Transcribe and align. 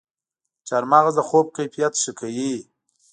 چارمغز 0.67 1.13
د 1.17 1.21
خوب 1.27 1.45
کیفیت 1.57 1.93
ښه 2.01 2.11
کوي. 2.19 2.53